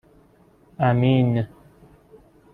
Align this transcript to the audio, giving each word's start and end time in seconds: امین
امین 0.81 1.43